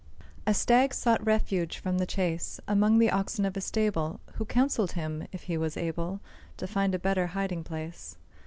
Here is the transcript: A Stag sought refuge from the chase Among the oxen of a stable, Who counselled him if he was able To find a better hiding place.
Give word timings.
A 0.47 0.53
Stag 0.55 0.95
sought 0.95 1.23
refuge 1.23 1.77
from 1.77 1.99
the 1.99 2.07
chase 2.07 2.59
Among 2.67 2.97
the 2.97 3.11
oxen 3.11 3.45
of 3.45 3.55
a 3.55 3.61
stable, 3.61 4.19
Who 4.33 4.45
counselled 4.45 4.93
him 4.93 5.27
if 5.31 5.43
he 5.43 5.57
was 5.57 5.77
able 5.77 6.21
To 6.57 6.65
find 6.65 6.95
a 6.95 6.97
better 6.97 7.27
hiding 7.37 7.63
place. 7.63 8.17